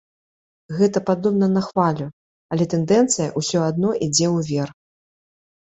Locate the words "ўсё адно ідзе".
3.43-4.27